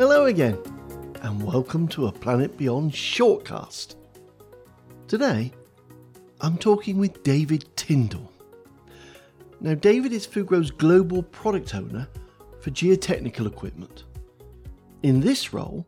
[0.00, 0.56] Hello again,
[1.20, 3.96] and welcome to a Planet Beyond shortcast.
[5.06, 5.52] Today,
[6.40, 8.32] I'm talking with David Tindall.
[9.60, 12.08] Now, David is Fugro's global product owner
[12.62, 14.04] for geotechnical equipment.
[15.02, 15.86] In this role,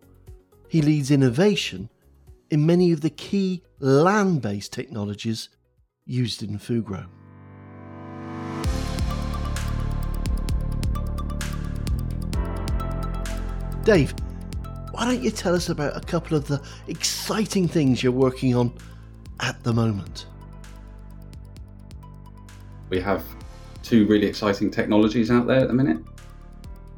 [0.68, 1.88] he leads innovation
[2.50, 5.48] in many of the key land based technologies
[6.04, 7.06] used in Fugro.
[13.84, 14.14] Dave,
[14.92, 18.72] why don't you tell us about a couple of the exciting things you're working on
[19.40, 20.26] at the moment?
[22.90, 23.24] We have
[23.82, 25.98] two really exciting technologies out there at the minute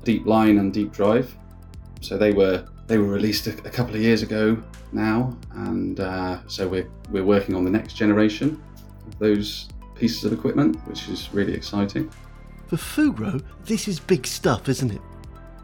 [0.05, 1.35] deep line and deep drive
[2.03, 6.39] so they were they were released a, a couple of years ago now and uh,
[6.47, 8.63] so we're we're working on the next generation
[9.07, 12.11] of those pieces of equipment which is really exciting
[12.67, 15.01] For Fugro, this is big stuff, isn't it?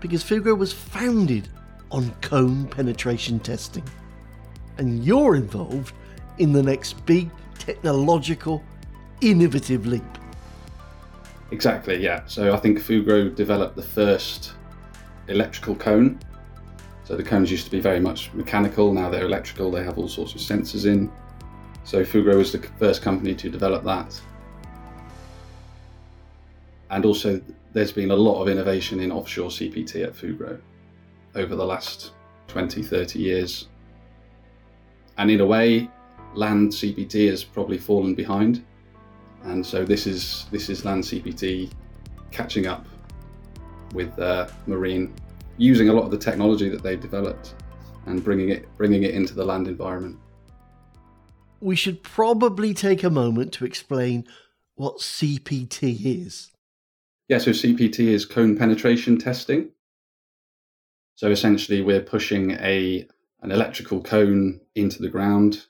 [0.01, 1.49] Because Fugro was founded
[1.91, 3.85] on cone penetration testing.
[4.79, 5.95] And you're involved
[6.39, 8.65] in the next big technological,
[9.21, 10.03] innovative leap.
[11.51, 12.23] Exactly, yeah.
[12.27, 14.53] So I think Fugro developed the first
[15.29, 16.19] electrical cone.
[17.05, 20.09] So the cones used to be very much mechanical, now they're electrical, they have all
[20.09, 21.11] sorts of sensors in.
[21.85, 24.21] So Fugro was the first company to develop that.
[26.91, 27.41] And also,
[27.73, 30.61] there's been a lot of innovation in offshore CPT at Fugro
[31.35, 32.13] over the last
[32.49, 33.69] 20, 30 years.
[35.19, 35.89] And in a way,
[36.35, 38.65] land CPT has probably fallen behind
[39.45, 41.71] and so this is this is land CPT
[42.31, 42.87] catching up
[43.95, 45.13] with uh, marine,
[45.57, 47.55] using a lot of the technology that they've developed
[48.07, 50.19] and bringing it bringing it into the land environment.
[51.61, 54.27] We should probably take a moment to explain
[54.77, 56.50] what CPT is.
[57.31, 59.71] Yeah, so CPT is cone penetration testing.
[61.15, 63.07] So essentially, we're pushing a
[63.41, 65.67] an electrical cone into the ground.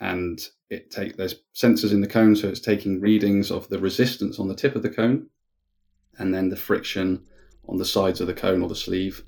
[0.00, 0.40] And
[0.70, 4.48] it take there's sensors in the cone so it's taking readings of the resistance on
[4.48, 5.28] the tip of the cone
[6.18, 7.26] and then the friction
[7.68, 9.24] on the sides of the cone or the sleeve.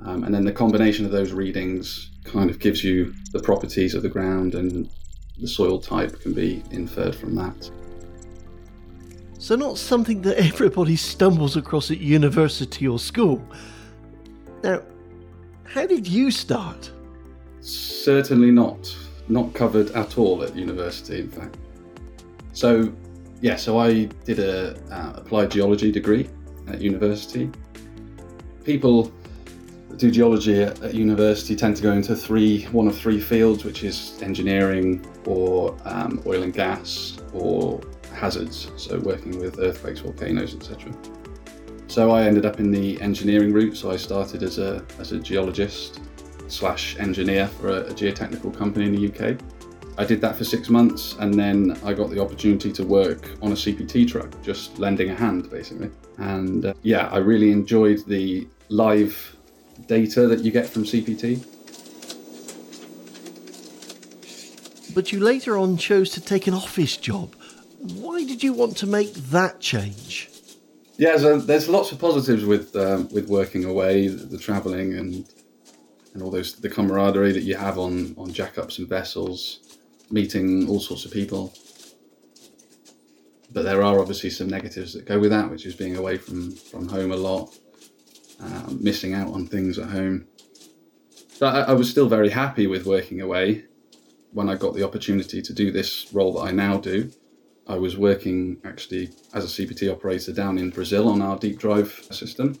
[0.00, 4.02] Um, and then the combination of those readings kind of gives you the properties of
[4.02, 4.88] the ground and
[5.38, 7.70] the soil type can be inferred from that
[9.42, 13.42] So, not something that everybody stumbles across at university or school.
[14.62, 14.82] Now,
[15.64, 16.92] how did you start?
[17.62, 18.96] certainly not
[19.28, 21.56] not covered at all at university in fact
[22.52, 22.92] so
[23.40, 26.28] yeah so i did a uh, applied geology degree
[26.66, 27.48] at university
[28.64, 29.12] people
[29.88, 33.64] that do geology at, at university tend to go into three one of three fields
[33.64, 37.80] which is engineering or um, oil and gas or
[38.14, 40.92] hazards so working with earthquakes volcanoes etc
[41.86, 45.18] so i ended up in the engineering route so i started as a as a
[45.18, 46.00] geologist
[46.52, 49.40] slash engineer for a, a geotechnical company in the UK.
[49.98, 53.52] I did that for six months and then I got the opportunity to work on
[53.52, 55.90] a CPT truck, just lending a hand basically.
[56.18, 59.36] And uh, yeah, I really enjoyed the live
[59.86, 61.46] data that you get from CPT.
[64.94, 67.34] But you later on chose to take an office job.
[68.32, 70.30] Did you want to make that change?
[70.96, 75.28] Yeah, so there's lots of positives with um, with working away, the, the travelling and
[76.14, 79.60] and all those the camaraderie that you have on on jackups and vessels,
[80.10, 81.52] meeting all sorts of people.
[83.52, 86.52] But there are obviously some negatives that go with that, which is being away from
[86.52, 87.54] from home a lot,
[88.40, 90.26] um, missing out on things at home.
[91.38, 93.66] But I, I was still very happy with working away
[94.30, 97.12] when I got the opportunity to do this role that I now do.
[97.66, 101.92] I was working actually as a CPT operator down in Brazil on our deep drive
[102.10, 102.58] system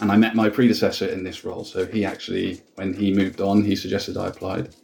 [0.00, 1.64] and I met my predecessor in this role.
[1.64, 4.74] So he actually, when he moved on, he suggested I applied.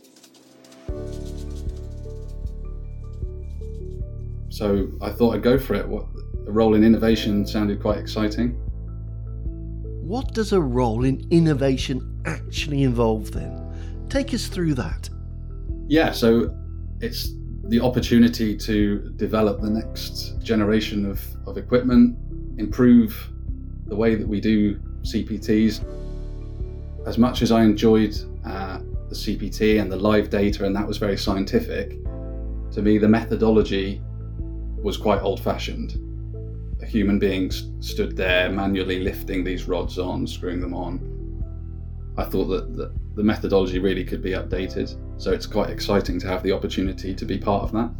[4.48, 5.86] So I thought I'd go for it.
[5.86, 6.06] What
[6.46, 8.50] a role in innovation sounded quite exciting.
[10.02, 14.06] What does a role in innovation actually involve then?
[14.08, 15.08] Take us through that.
[15.86, 16.54] Yeah, so
[17.00, 17.32] it's
[17.70, 22.18] the opportunity to develop the next generation of, of equipment,
[22.58, 23.30] improve
[23.86, 25.84] the way that we do CPTs.
[27.06, 30.98] As much as I enjoyed uh, the CPT and the live data, and that was
[30.98, 32.02] very scientific,
[32.72, 34.02] to me the methodology
[34.82, 35.94] was quite old fashioned.
[36.82, 40.98] A human being st- stood there manually lifting these rods on, screwing them on.
[42.16, 46.26] I thought that the, the methodology really could be updated, so it's quite exciting to
[46.26, 47.90] have the opportunity to be part of that,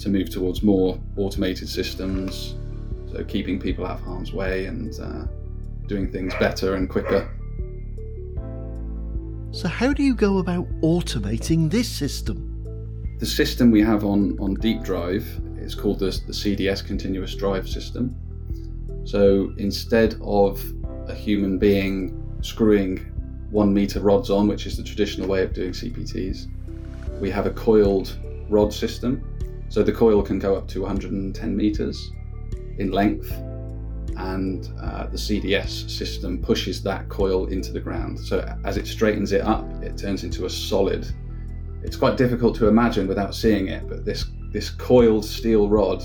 [0.00, 2.56] to move towards more automated systems,
[3.12, 5.24] so keeping people out of harm's way and uh,
[5.86, 7.28] doing things better and quicker.
[9.50, 12.44] So, how do you go about automating this system?
[13.18, 15.26] The system we have on, on Deep Drive
[15.58, 18.14] is called the, the CDS Continuous Drive System.
[19.04, 20.62] So, instead of
[21.08, 23.07] a human being screwing
[23.50, 26.46] one meter rods on, which is the traditional way of doing CPTs,
[27.20, 28.18] we have a coiled
[28.48, 29.22] rod system.
[29.68, 32.10] So the coil can go up to 110 meters
[32.78, 33.30] in length,
[34.16, 38.18] and uh, the CDS system pushes that coil into the ground.
[38.18, 41.06] So as it straightens it up, it turns into a solid.
[41.82, 46.02] It's quite difficult to imagine without seeing it, but this this coiled steel rod,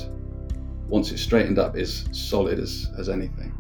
[0.90, 3.54] once it's straightened up, is solid as as anything.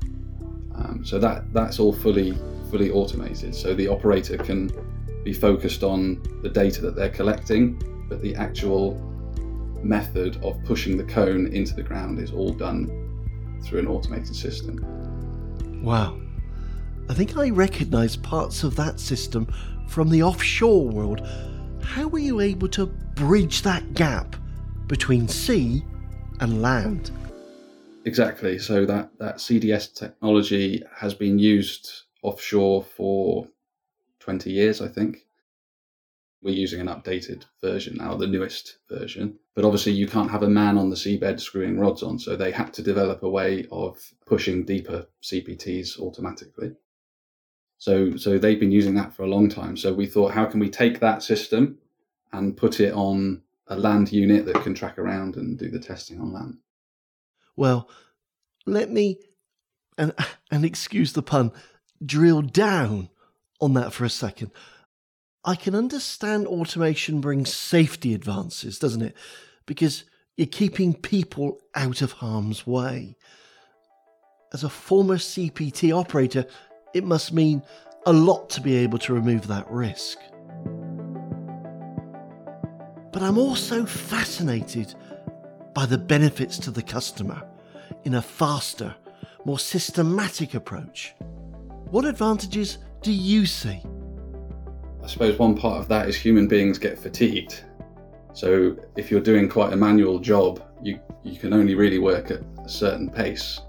[0.76, 2.38] Um, so that that's all fully
[2.74, 3.54] fully automated.
[3.54, 4.72] So the operator can
[5.24, 7.80] be focused on the data that they're collecting,
[8.10, 8.96] but the actual
[9.84, 12.88] method of pushing the cone into the ground is all done
[13.64, 14.84] through an automated system.
[15.84, 16.20] Wow.
[17.10, 19.46] I think I recognise parts of that system
[19.88, 21.22] from the offshore world.
[21.84, 24.36] How were you able to bridge that gap
[24.88, 25.84] between sea
[26.40, 27.12] and land?
[28.06, 28.58] Exactly.
[28.58, 33.48] So that, that CDS technology has been used offshore for
[34.20, 35.28] 20 years, I think.
[36.42, 39.40] We're using an updated version now, the newest version.
[39.56, 42.20] But obviously, you can't have a man on the seabed screwing rods on.
[42.20, 46.74] So they had to develop a way of pushing deeper CPTs automatically.
[47.78, 49.78] So, so they've been using that for a long time.
[49.78, 51.78] So we thought, how can we take that system
[52.32, 56.20] and put it on a land unit that can track around and do the testing
[56.20, 56.58] on land?
[57.56, 57.90] Well,
[58.66, 59.20] let me,
[59.98, 60.14] and,
[60.52, 61.52] and excuse the pun,
[62.06, 63.10] drill down
[63.62, 64.52] on that for a second.
[65.46, 69.16] I can understand automation brings safety advances, doesn't it?
[69.66, 70.06] Because
[70.38, 73.18] you're keeping people out of harm's way.
[74.54, 76.46] As a former CPT operator,
[76.94, 77.62] it must mean
[78.06, 80.18] a lot to be able to remove that risk.
[83.12, 84.96] But I'm also fascinated
[85.74, 87.48] by the benefits to the customer
[88.04, 88.96] in a faster,
[89.46, 91.14] more systematic approach.
[91.94, 93.80] What advantages do you see?
[95.04, 97.64] I suppose one part of that is human beings get fatigued.
[98.34, 102.42] So if you're doing quite a manual job, you, you can only really work at
[102.66, 103.60] a certain pace.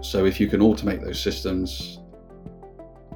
[0.00, 1.98] So if you can automate those systems,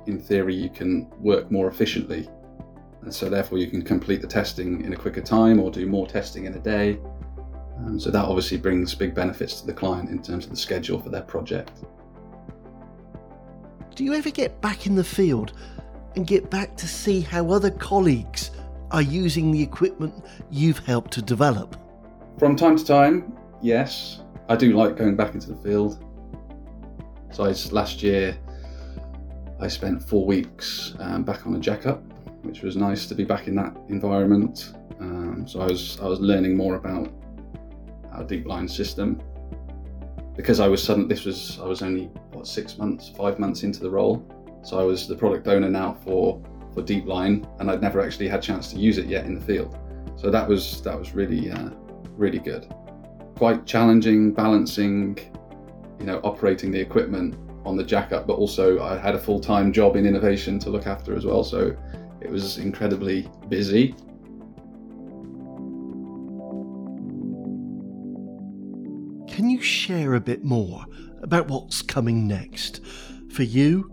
[0.09, 2.29] in theory, you can work more efficiently.
[3.03, 6.09] And so therefore you can complete the testing in a quicker time or do more
[6.09, 6.99] testing in a day.
[7.79, 10.99] Um, so that obviously brings big benefits to the client in terms of the schedule
[10.99, 11.85] for their project.
[13.95, 15.53] Do you ever get back in the field
[16.17, 18.51] and get back to see how other colleagues
[18.91, 21.77] are using the equipment you've helped to develop?
[22.37, 24.21] From time to time, yes.
[24.49, 26.05] I do like going back into the field.
[27.31, 28.37] So I, last year,
[29.61, 32.03] I spent four weeks um, back on a jack-up,
[32.43, 34.75] which was nice to be back in that environment.
[34.99, 37.13] Um, so I was I was learning more about
[38.13, 39.23] our deep line system
[40.37, 41.09] because I was sudden.
[41.09, 44.25] This was I was only what six months, five months into the role,
[44.63, 46.43] so I was the product owner now for
[46.73, 49.41] for DeepLine, and I'd never actually had a chance to use it yet in the
[49.41, 49.79] field.
[50.17, 51.71] So that was that was really uh,
[52.17, 52.73] really good.
[53.37, 55.19] Quite challenging balancing,
[55.99, 59.41] you know, operating the equipment on the jack up, but also I had a full
[59.41, 61.45] time job in innovation to look after as well.
[61.45, 61.77] So
[62.21, 63.95] it was incredibly busy.
[69.65, 70.85] Share a bit more
[71.23, 72.81] about what's coming next
[73.33, 73.91] for you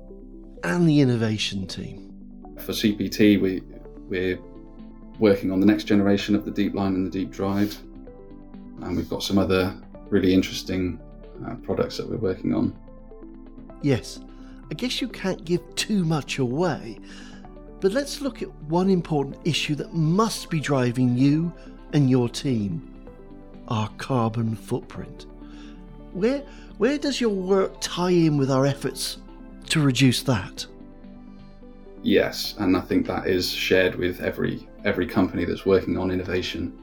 [0.63, 2.13] and the innovation team.
[2.59, 3.63] For CPT, we,
[4.07, 4.39] we're
[5.19, 7.77] working on the next generation of the deep line and the deep drive,
[8.81, 9.75] and we've got some other
[10.09, 10.99] really interesting
[11.47, 12.77] uh, products that we're working on.
[13.81, 14.19] Yes,
[14.69, 16.99] I guess you can't give too much away,
[17.79, 21.51] but let's look at one important issue that must be driving you
[21.93, 22.87] and your team
[23.71, 25.25] our carbon footprint.
[26.13, 26.39] Where,
[26.77, 29.17] where does your work tie in with our efforts
[29.69, 30.65] to reduce that?
[32.03, 36.73] Yes, and I think that is shared with every every company that's working on innovation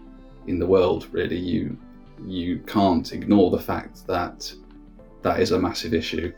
[0.46, 1.08] in the world.
[1.10, 1.76] Really, you
[2.24, 4.52] you can't ignore the fact that
[5.22, 6.32] that is a massive issue.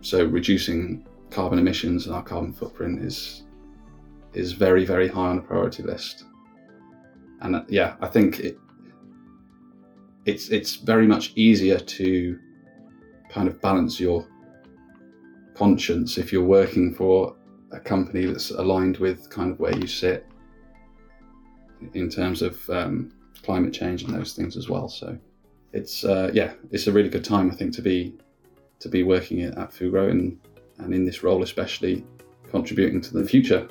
[0.00, 3.42] So reducing carbon emissions and our carbon footprint is
[4.32, 6.24] is very very high on the priority list.
[7.40, 8.58] And uh, yeah, I think it
[10.26, 12.38] it's it's very much easier to
[13.30, 14.26] kind of balance your
[15.54, 17.36] conscience if you're working for
[17.72, 20.26] a company that's aligned with kind of where you sit
[21.94, 23.12] in terms of um,
[23.42, 24.88] climate change and those things as well.
[24.88, 25.16] So
[25.72, 28.14] it's uh, yeah, it's a really good time I think to be
[28.80, 30.38] to be working at Fugro and,
[30.78, 32.04] and in this role, especially
[32.50, 33.68] contributing to the future.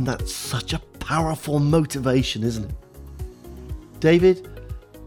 [0.00, 4.00] And that's such a powerful motivation, isn't it?
[4.00, 4.48] David,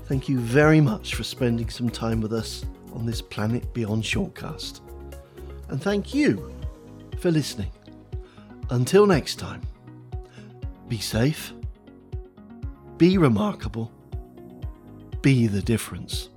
[0.05, 4.81] thank you very much for spending some time with us on this Planet Beyond shortcast.
[5.69, 6.53] And thank you
[7.17, 7.71] for listening.
[8.69, 9.63] Until next time,
[10.87, 11.53] be safe,
[12.99, 13.91] be remarkable,
[15.23, 16.29] be the difference.